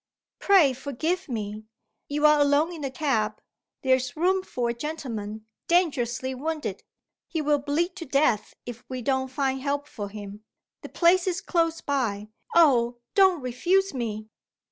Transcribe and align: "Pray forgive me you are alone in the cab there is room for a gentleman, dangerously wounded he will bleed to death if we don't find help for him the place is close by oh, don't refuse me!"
"Pray 0.39 0.73
forgive 0.73 1.29
me 1.29 1.63
you 2.07 2.25
are 2.25 2.39
alone 2.39 2.73
in 2.73 2.81
the 2.81 2.89
cab 2.89 3.39
there 3.83 3.97
is 3.97 4.15
room 4.17 4.41
for 4.41 4.67
a 4.69 4.73
gentleman, 4.73 5.45
dangerously 5.67 6.33
wounded 6.33 6.81
he 7.27 7.39
will 7.39 7.59
bleed 7.59 7.95
to 7.97 8.05
death 8.07 8.55
if 8.65 8.83
we 8.89 9.03
don't 9.03 9.27
find 9.29 9.61
help 9.61 9.85
for 9.85 10.09
him 10.09 10.43
the 10.81 10.89
place 10.89 11.27
is 11.27 11.39
close 11.39 11.81
by 11.81 12.29
oh, 12.55 12.97
don't 13.13 13.41
refuse 13.43 13.93
me!" 13.93 14.27